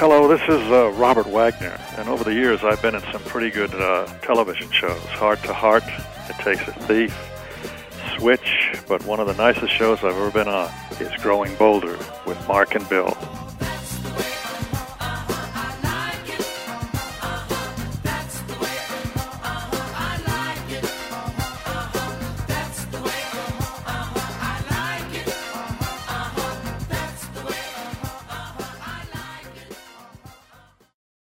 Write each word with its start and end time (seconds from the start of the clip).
Hello, 0.00 0.26
this 0.26 0.40
is 0.48 0.66
uh, 0.70 0.90
Robert 0.92 1.26
Wagner, 1.26 1.78
and 1.98 2.08
over 2.08 2.24
the 2.24 2.32
years 2.32 2.64
I've 2.64 2.80
been 2.80 2.94
in 2.94 3.02
some 3.12 3.20
pretty 3.24 3.50
good 3.50 3.74
uh, 3.74 4.06
television 4.22 4.70
shows. 4.70 4.98
Hart 5.02 5.42
to 5.42 5.52
Hart, 5.52 5.84
It 6.26 6.36
Takes 6.38 6.66
a 6.66 6.72
Thief, 6.72 7.14
Switch, 8.16 8.80
but 8.88 9.04
one 9.04 9.20
of 9.20 9.26
the 9.26 9.34
nicest 9.34 9.74
shows 9.74 9.98
I've 9.98 10.16
ever 10.16 10.30
been 10.30 10.48
on 10.48 10.72
is 10.92 11.12
Growing 11.20 11.54
Bolder 11.56 11.98
with 12.24 12.42
Mark 12.48 12.74
and 12.74 12.88
Bill. 12.88 13.14